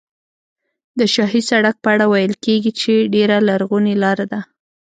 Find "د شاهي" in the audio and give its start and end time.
0.99-1.41